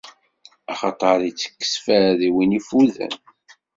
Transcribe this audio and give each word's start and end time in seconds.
Axaṭer 0.71 1.17
ittekkes 1.29 1.73
fad 1.85 2.19
i 2.27 2.29
win 2.35 2.57
iffuden. 2.59 3.13